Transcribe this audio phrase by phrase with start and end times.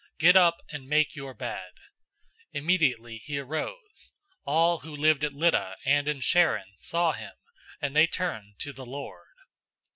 [0.17, 1.73] Get up and make your bed!"
[2.53, 4.13] Immediately he arose.
[4.47, 7.35] 009:035 All who lived at Lydda and in Sharon saw him,
[7.79, 9.27] and they turned to the Lord.